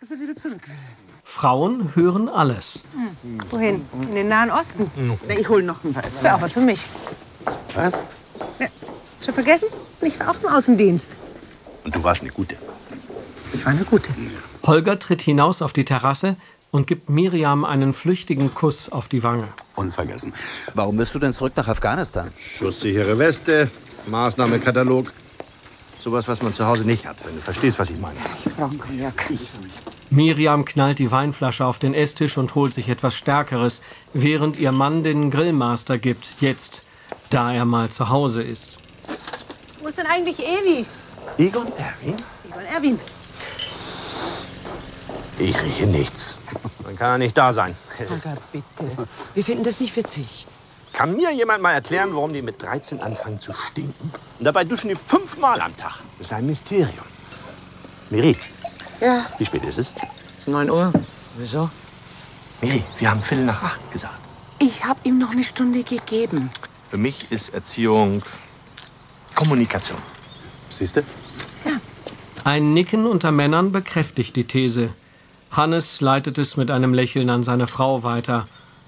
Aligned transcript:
dass 0.00 0.10
er 0.10 0.18
wieder 0.20 0.34
zurück 0.34 0.66
will. 0.66 0.74
Frauen 1.24 1.94
hören 1.94 2.28
alles. 2.28 2.80
Wohin? 3.50 3.84
In 4.08 4.14
den 4.14 4.28
Nahen 4.28 4.50
Osten? 4.50 4.90
Na, 5.28 5.34
ich 5.38 5.48
hol 5.48 5.62
noch 5.62 5.84
ein 5.84 5.92
Das 5.92 6.04
Weiß. 6.04 6.22
wäre 6.22 6.34
auch 6.36 6.40
was 6.40 6.52
für 6.52 6.60
mich. 6.60 6.80
Was? 7.74 8.02
Ja. 8.58 8.66
Schon 9.22 9.34
vergessen? 9.34 9.68
Ich 10.00 10.18
war 10.18 10.30
auch 10.30 10.42
im 10.42 10.48
Außendienst. 10.48 11.16
Und 11.84 11.94
du 11.94 12.02
warst 12.02 12.22
eine 12.22 12.30
gute. 12.30 12.56
Ich 13.52 13.64
war 13.64 13.72
eine 13.72 13.84
gute. 13.84 14.10
Holger 14.64 14.98
tritt 14.98 15.20
hinaus 15.22 15.60
auf 15.60 15.72
die 15.74 15.84
Terrasse 15.84 16.36
und 16.70 16.86
gibt 16.86 17.10
Miriam 17.10 17.64
einen 17.64 17.92
flüchtigen 17.92 18.54
Kuss 18.54 18.88
auf 18.90 19.08
die 19.08 19.22
Wange. 19.22 19.48
Unvergessen. 19.76 20.32
Warum 20.74 20.96
bist 20.96 21.14
du 21.14 21.18
denn 21.18 21.32
zurück 21.34 21.52
nach 21.56 21.68
Afghanistan? 21.68 22.30
Schusssichere 22.58 23.18
Weste, 23.18 23.70
Maßnahmekatalog. 24.06 25.12
Sowas, 26.00 26.26
was 26.28 26.40
man 26.40 26.54
zu 26.54 26.66
Hause 26.66 26.84
nicht 26.84 27.06
hat, 27.06 27.16
wenn 27.26 27.34
du 27.34 27.42
verstehst, 27.42 27.78
was 27.78 27.90
ich 27.90 27.98
meine. 27.98 28.16
Ich 28.44 28.54
brauche 28.54 28.70
einen 28.70 28.78
Cognac. 28.80 29.30
Miriam 30.12 30.64
knallt 30.64 30.98
die 30.98 31.12
Weinflasche 31.12 31.64
auf 31.64 31.78
den 31.78 31.94
Esstisch 31.94 32.36
und 32.36 32.56
holt 32.56 32.74
sich 32.74 32.88
etwas 32.88 33.14
Stärkeres, 33.14 33.80
während 34.12 34.56
ihr 34.56 34.72
Mann 34.72 35.04
den 35.04 35.30
Grillmaster 35.30 35.98
gibt, 35.98 36.26
jetzt, 36.40 36.82
da 37.30 37.52
er 37.52 37.64
mal 37.64 37.90
zu 37.90 38.08
Hause 38.08 38.42
ist. 38.42 38.78
Wo 39.80 39.86
ist 39.86 39.98
denn 39.98 40.06
eigentlich 40.06 40.40
Evi? 40.40 40.84
Egon 41.38 41.66
Erwin? 41.78 42.16
Egon 42.48 42.64
Erwin. 42.74 43.00
Ich 45.38 45.62
rieche 45.62 45.86
nichts. 45.86 46.38
Dann 46.84 46.96
kann 46.96 47.12
er 47.12 47.18
nicht 47.18 47.38
da 47.38 47.54
sein. 47.54 47.76
Holger, 47.98 48.36
bitte. 48.50 48.90
Wir 49.34 49.44
finden 49.44 49.62
das 49.62 49.78
nicht 49.78 49.94
witzig. 49.94 50.46
Kann 50.92 51.16
mir 51.16 51.32
jemand 51.32 51.62
mal 51.62 51.72
erklären, 51.72 52.10
warum 52.12 52.32
die 52.32 52.42
mit 52.42 52.60
13 52.60 53.00
anfangen 53.00 53.38
zu 53.38 53.52
stinken? 53.54 54.10
Und 54.38 54.44
dabei 54.44 54.64
duschen 54.64 54.88
die 54.88 54.96
fünfmal 54.96 55.60
am 55.60 55.74
Tag. 55.76 56.00
Das 56.18 56.26
ist 56.26 56.32
ein 56.32 56.46
Mysterium. 56.46 57.06
Miri, 58.10 58.36
Ja, 59.00 59.26
wie 59.38 59.46
spät 59.46 59.64
ist 59.64 59.78
es? 59.78 59.94
es 60.36 60.38
ist 60.38 60.48
9 60.48 60.70
Uhr. 60.70 60.92
Wieso? 61.36 61.70
Miri, 62.60 62.84
wir 62.98 63.10
haben 63.10 63.22
Viertel 63.22 63.46
nach 63.46 63.62
acht 63.62 63.90
gesagt. 63.90 64.18
Ich 64.58 64.84
habe 64.84 65.00
ihm 65.04 65.18
noch 65.18 65.30
eine 65.30 65.44
Stunde 65.44 65.82
gegeben. 65.82 66.50
Für 66.90 66.98
mich 66.98 67.32
ist 67.32 67.54
Erziehung 67.54 68.22
Kommunikation. 69.34 69.98
Siehst 70.70 70.96
du? 70.96 71.02
Ein 72.44 72.74
Nicken 72.74 73.06
unter 73.06 73.32
Männern 73.32 73.72
bekräftigt 73.72 74.36
die 74.36 74.44
These. 74.44 74.90
Hannes 75.50 76.00
leitet 76.00 76.38
es 76.38 76.56
mit 76.56 76.70
einem 76.70 76.94
Lächeln 76.94 77.30
an 77.30 77.44
seine 77.44 77.66
Frau 77.66 78.02
weiter. 78.02 78.46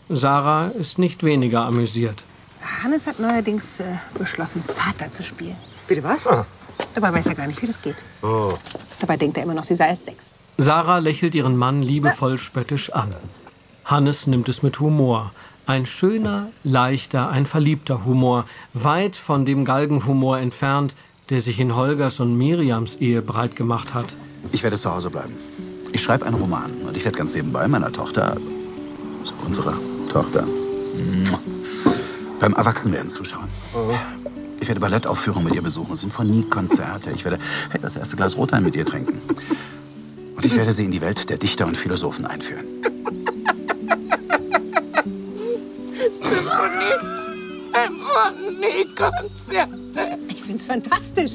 Sarah 0.08 0.68
ist 0.68 0.98
nicht 0.98 1.22
weniger 1.22 1.62
amüsiert. 1.62 2.22
Hannes 2.83 3.06
hat 3.06 3.18
neuerdings 3.18 3.80
äh, 3.80 3.84
beschlossen, 4.18 4.62
Vater 4.62 5.12
zu 5.12 5.22
spielen. 5.22 5.56
Bitte 5.86 6.02
was? 6.02 6.28
Dabei 6.94 7.12
weiß 7.12 7.26
er 7.26 7.34
gar 7.34 7.46
nicht, 7.46 7.60
wie 7.62 7.66
das 7.66 7.80
geht. 7.80 7.96
Oh. 8.22 8.54
Dabei 9.00 9.16
denkt 9.16 9.36
er 9.36 9.44
immer 9.44 9.54
noch, 9.54 9.64
sie 9.64 9.74
sei 9.74 9.88
erst 9.88 10.04
sechs. 10.06 10.30
Sarah 10.58 10.98
lächelt 10.98 11.34
ihren 11.34 11.56
Mann 11.56 11.82
liebevoll 11.82 12.38
spöttisch 12.38 12.92
an. 12.92 13.14
Hannes 13.84 14.26
nimmt 14.26 14.48
es 14.48 14.62
mit 14.62 14.80
Humor. 14.80 15.32
Ein 15.66 15.86
schöner, 15.86 16.48
leichter, 16.64 17.30
ein 17.30 17.46
verliebter 17.46 18.04
Humor, 18.04 18.44
weit 18.74 19.16
von 19.16 19.44
dem 19.44 19.64
Galgenhumor 19.64 20.38
entfernt, 20.38 20.94
der 21.30 21.40
sich 21.40 21.60
in 21.60 21.74
Holgers 21.74 22.20
und 22.20 22.36
Miriams 22.36 22.96
Ehe 22.96 23.22
breit 23.22 23.56
gemacht 23.56 23.94
hat. 23.94 24.06
Ich 24.50 24.62
werde 24.62 24.77
zu 24.77 24.92
Hause 24.92 25.08
bleiben. 25.08 25.34
Ich 25.92 26.02
schreibe 26.02 26.27
einen 26.27 26.36
Roman 26.36 26.70
und 26.86 26.96
ich 26.96 27.04
werde 27.04 27.16
ganz 27.16 27.34
nebenbei 27.34 27.68
meiner 27.68 27.92
Tochter, 27.92 28.32
also 29.20 29.34
unserer 29.46 29.74
Tochter, 30.12 30.44
beim 32.40 32.54
Erwachsenwerden 32.54 33.08
zuschauen. 33.08 33.48
Ich 34.62 34.68
werde 34.68 34.80
Ballettaufführungen 34.80 35.46
mit 35.48 35.56
ihr 35.56 35.62
besuchen, 35.62 35.96
Sinfoniekonzerte. 35.96 37.10
Ich 37.10 37.24
werde 37.24 37.41
das 37.80 37.96
erste 37.96 38.14
Glas 38.14 38.36
Rotwein 38.36 38.62
mit 38.62 38.77
ihr 38.77 38.86
trinken. 38.86 39.20
Und 40.36 40.46
ich 40.46 40.55
werde 40.55 40.70
sie 40.70 40.84
in 40.84 40.92
die 40.92 41.00
Welt 41.00 41.28
der 41.28 41.36
Dichter 41.36 41.66
und 41.66 41.77
Philosophen 41.77 42.27
einführen. 42.27 42.64
Ich 50.28 50.42
find's 50.45 50.64
fantastisch. 50.64 51.33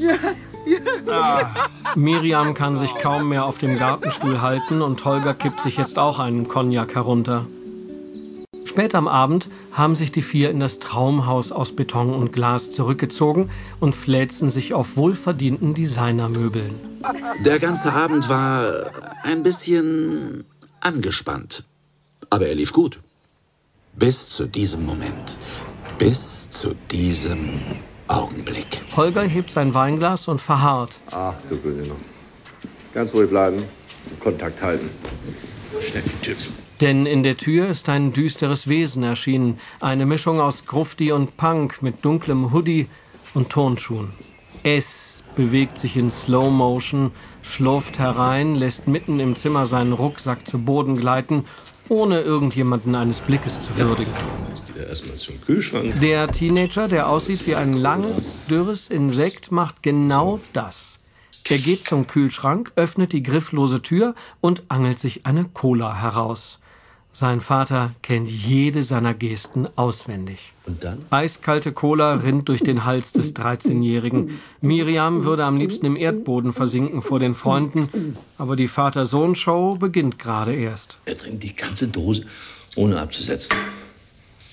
Miriam 1.96 2.54
kann 2.54 2.78
sich 2.78 2.96
kaum 2.96 3.28
mehr 3.28 3.44
auf 3.44 3.58
dem 3.58 3.78
Gartenstuhl 3.78 4.42
halten 4.42 4.82
und 4.82 5.04
Holger 5.04 5.34
kippt 5.34 5.60
sich 5.60 5.76
jetzt 5.76 6.00
auch 6.00 6.20
einen 6.20 6.48
Cognac 6.48 6.96
herunter. 6.96 7.46
Spät 8.68 8.96
am 8.96 9.08
Abend 9.08 9.50
haben 9.72 9.96
sich 9.96 10.12
die 10.12 10.22
vier 10.22 10.52
in 10.52 10.60
das 10.60 10.80
Traumhaus 10.80 11.52
aus 11.52 11.72
Beton 11.72 12.14
und 12.14 12.34
Glas 12.34 12.70
zurückgezogen 12.70 13.50
und 13.80 13.96
fläzen 13.96 14.50
sich 14.50 14.74
auf 14.74 14.98
wohlverdienten 14.98 15.74
Designermöbeln. 15.74 16.76
Der 17.46 17.60
ganze 17.60 17.94
Abend 17.94 18.28
war 18.30 18.92
ein 19.24 19.42
bisschen 19.42 20.44
angespannt. 20.82 21.64
Aber 22.30 22.48
er 22.48 22.56
lief 22.56 22.74
gut. 22.74 23.00
Bis 23.96 24.30
zu 24.30 24.46
diesem 24.46 24.86
Moment. 24.86 25.38
Bis 25.98 26.50
zu 26.50 26.76
diesem 26.92 27.62
Augenblick. 28.08 28.82
Holger 28.96 29.24
hebt 29.24 29.52
sein 29.52 29.74
Weinglas 29.74 30.28
und 30.28 30.42
verharrt. 30.42 30.98
Ach 31.12 31.42
du 31.50 31.58
Güte. 31.58 31.90
Ganz 32.94 33.14
ruhig 33.14 33.30
bleiben. 33.30 33.64
Kontakt 34.20 34.62
halten. 34.62 34.90
Schnell 35.82 36.04
die 36.04 36.26
Tür 36.26 36.38
zu. 36.38 36.52
Denn 36.82 37.08
in 37.08 37.24
der 37.24 37.38
Tür 37.38 37.68
ist 37.70 37.90
ein 37.90 38.14
düsteres 38.14 38.68
Wesen 38.68 39.02
erschienen. 39.04 39.60
Eine 39.80 40.06
Mischung 40.06 40.40
aus 40.40 40.66
Grufti 40.66 41.12
und 41.12 41.36
Punk 41.36 41.82
mit 41.82 42.06
dunklem 42.06 42.54
Hoodie 42.54 42.88
und 43.34 43.50
Turnschuhen. 43.50 44.14
Es 44.64 45.24
bewegt 45.36 45.78
sich 45.78 45.98
in 45.98 46.12
Slow 46.12 46.52
Motion, 46.52 47.12
schlurft 47.42 48.00
herein, 48.00 48.56
lässt 48.56 48.88
mitten 48.88 49.20
im 49.20 49.36
Zimmer 49.36 49.66
seinen 49.66 49.94
Rucksack 49.94 50.48
zu 50.48 50.60
Boden 50.60 50.98
gleiten, 50.98 51.46
ohne 51.90 52.22
irgendjemanden 52.22 52.96
eines 52.96 53.22
Blickes 53.22 53.62
zu 53.62 53.76
würdigen. 53.78 54.12
Er. 54.76 55.94
Der 56.00 56.28
Teenager, 56.28 56.88
der 56.88 57.10
aussieht 57.10 57.48
wie 57.48 57.56
ein 57.56 57.74
langes, 57.74 58.32
dürres 58.50 58.88
Insekt, 58.88 59.52
macht 59.52 59.82
genau 59.82 60.40
das. 60.54 61.00
Er 61.50 61.58
geht 61.58 61.86
zum 61.86 62.08
Kühlschrank, 62.08 62.74
öffnet 62.76 63.14
die 63.14 63.24
grifflose 63.24 63.82
Tür 63.82 64.16
und 64.42 64.64
angelt 64.70 65.00
sich 65.00 65.26
eine 65.26 65.46
Cola 65.46 65.96
heraus. 65.96 66.60
Sein 67.20 67.42
Vater 67.42 67.96
kennt 68.04 68.30
jede 68.30 68.84
seiner 68.84 69.16
Gesten 69.16 69.68
auswendig. 69.76 70.54
Und 70.68 70.84
dann? 70.84 71.04
Eiskalte 71.10 71.72
Cola 71.72 72.14
rinnt 72.14 72.48
durch 72.48 72.62
den 72.62 72.86
Hals 72.86 73.12
des 73.12 73.36
13-Jährigen. 73.36 74.40
Miriam 74.62 75.24
würde 75.24 75.44
am 75.44 75.58
liebsten 75.58 75.88
im 75.88 75.96
Erdboden 75.96 76.54
versinken 76.54 77.02
vor 77.02 77.18
den 77.18 77.34
Freunden, 77.34 78.16
aber 78.38 78.56
die 78.56 78.68
Vater-Sohn-Show 78.68 79.78
beginnt 79.80 80.20
gerade 80.20 80.54
erst. 80.54 81.00
Er 81.06 81.18
trinkt 81.18 81.42
die 81.42 81.56
ganze 81.56 81.88
Dose, 81.88 82.24
ohne 82.76 83.02
abzusetzen. 83.02 83.58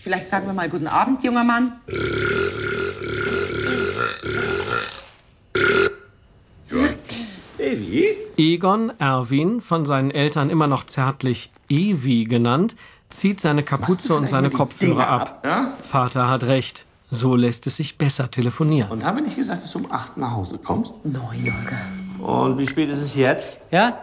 Vielleicht 0.00 0.30
sagen 0.30 0.46
wir 0.46 0.54
mal 0.54 0.70
guten 0.70 0.86
Abend, 0.86 1.22
junger 1.22 1.44
Mann. 1.44 1.72
Evi? 7.58 8.23
Egon 8.36 8.92
Erwin, 8.98 9.60
von 9.60 9.86
seinen 9.86 10.10
Eltern 10.10 10.50
immer 10.50 10.66
noch 10.66 10.84
zärtlich 10.84 11.50
Evi 11.68 12.24
genannt, 12.24 12.74
zieht 13.10 13.40
seine 13.40 13.62
Kapuze 13.62 14.14
und 14.14 14.28
seine 14.28 14.50
Kopfhörer 14.50 15.08
ab. 15.08 15.42
Ja? 15.44 15.72
Vater 15.82 16.28
hat 16.28 16.44
recht. 16.44 16.84
So 17.10 17.36
lässt 17.36 17.66
es 17.68 17.76
sich 17.76 17.96
besser 17.96 18.30
telefonieren. 18.30 18.90
Und 18.90 19.04
haben 19.04 19.16
wir 19.16 19.22
nicht 19.22 19.36
gesagt, 19.36 19.62
dass 19.62 19.70
du 19.70 19.78
um 19.78 19.92
8 19.92 20.16
nach 20.16 20.32
Hause 20.32 20.58
kommst? 20.58 20.94
Neun, 21.04 21.22
Holger. 21.22 21.78
Und 22.18 22.58
wie 22.58 22.66
spät 22.66 22.90
ist 22.90 23.00
es 23.00 23.14
jetzt? 23.14 23.58
Ja? 23.70 23.98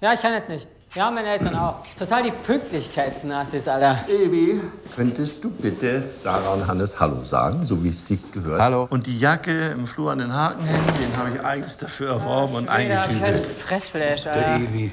Ja, 0.00 0.12
ich 0.12 0.20
kann 0.20 0.32
jetzt 0.32 0.48
nicht. 0.48 0.66
Ja, 0.96 1.10
meine 1.10 1.28
Eltern 1.28 1.54
auch. 1.54 1.82
Total 1.98 2.22
die 2.22 2.30
Pünktlichkeitsnazis, 2.30 3.68
Alter. 3.68 4.06
Evi, 4.08 4.58
könntest 4.94 5.44
du 5.44 5.50
bitte 5.50 6.00
Sarah 6.00 6.54
und 6.54 6.66
Hannes 6.66 6.98
Hallo 6.98 7.22
sagen, 7.22 7.66
so 7.66 7.84
wie 7.84 7.88
es 7.88 8.06
sich 8.06 8.32
gehört? 8.32 8.58
Hallo. 8.62 8.86
Und 8.88 9.06
die 9.06 9.18
Jacke 9.18 9.72
im 9.76 9.86
Flur 9.86 10.12
an 10.12 10.20
den 10.20 10.32
Haken 10.32 10.64
hängen, 10.64 10.86
den 10.98 11.14
habe 11.18 11.34
ich 11.34 11.44
eigens 11.44 11.76
dafür 11.76 12.12
erworben 12.12 12.54
und 12.54 12.68
eingetütet. 12.70 13.44
Fressflash, 13.44 14.26
Alter. 14.26 14.56
Ewi. 14.56 14.90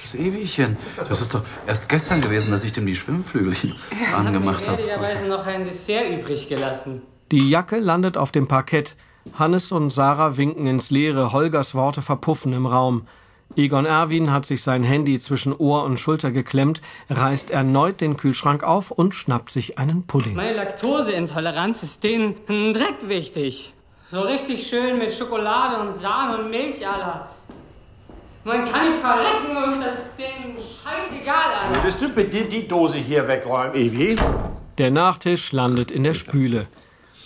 Das 0.00 0.14
Ewigchen. 0.14 0.76
Das 1.08 1.20
ist 1.20 1.34
doch 1.34 1.42
erst 1.66 1.88
gestern 1.88 2.20
gewesen, 2.20 2.52
dass 2.52 2.62
ich 2.62 2.72
dem 2.72 2.86
die 2.86 2.94
Schwimmflügelchen 2.94 3.74
angemacht 4.16 4.68
habe. 4.68 4.76
Gnädigerweise 4.76 5.26
noch 5.26 5.44
ein 5.48 5.64
Dessert 5.64 6.10
übrig 6.10 6.46
gelassen. 6.46 7.02
Die 7.32 7.50
Jacke 7.50 7.80
landet 7.80 8.16
auf 8.16 8.30
dem 8.30 8.46
Parkett. 8.46 8.94
Hannes 9.32 9.72
und 9.72 9.90
Sarah 9.90 10.36
winken 10.36 10.68
ins 10.68 10.90
Leere. 10.90 11.32
Holgers 11.32 11.74
Worte 11.74 12.02
verpuffen 12.02 12.52
im 12.52 12.66
Raum. 12.66 13.08
Egon 13.56 13.86
Erwin 13.86 14.32
hat 14.32 14.46
sich 14.46 14.62
sein 14.62 14.82
Handy 14.82 15.18
zwischen 15.20 15.52
Ohr 15.56 15.84
und 15.84 16.00
Schulter 16.00 16.32
geklemmt, 16.32 16.80
reißt 17.08 17.50
erneut 17.50 18.00
den 18.00 18.16
Kühlschrank 18.16 18.64
auf 18.64 18.90
und 18.90 19.14
schnappt 19.14 19.50
sich 19.50 19.78
einen 19.78 20.06
Pudding. 20.06 20.34
Meine 20.34 20.54
Laktoseintoleranz 20.54 21.82
ist 21.82 22.02
denen 22.02 22.34
ein 22.48 22.72
Dreck 22.72 23.08
wichtig. 23.08 23.74
So 24.10 24.20
richtig 24.20 24.66
schön 24.66 24.98
mit 24.98 25.12
Schokolade 25.12 25.78
und 25.78 25.94
Sahne 25.94 26.38
und 26.38 26.50
Milch, 26.50 26.86
Alter. 26.86 27.30
Man 28.44 28.64
kann 28.64 28.88
nicht 28.88 28.98
verrecken 28.98 29.56
und 29.56 29.80
das 29.80 30.06
ist 30.06 30.18
denen 30.18 30.54
scheißegal, 30.56 31.52
Alter. 31.62 31.82
Würdest 31.82 32.02
du 32.02 32.08
bitte 32.10 32.44
die 32.44 32.68
Dose 32.68 32.98
hier 32.98 33.26
wegräumen, 33.26 33.74
Evi? 33.74 34.16
Der 34.78 34.90
Nachtisch 34.90 35.52
landet 35.52 35.90
in 35.90 36.02
der 36.02 36.14
Spüle. 36.14 36.66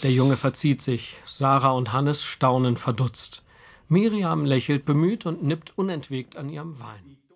Der 0.03 0.12
Junge 0.12 0.37
verzieht 0.37 0.82
sich. 0.82 1.17
Sarah 1.26 1.71
und 1.71 1.93
Hannes 1.93 2.23
staunen 2.23 2.76
verdutzt. 2.76 3.43
Miriam 3.90 4.44
lächelt 4.44 4.85
bemüht 4.85 5.26
und 5.26 5.43
nippt 5.43 5.76
unentwegt 5.76 6.37
an 6.37 6.49
ihrem 6.50 6.79
Wein. 6.79 7.19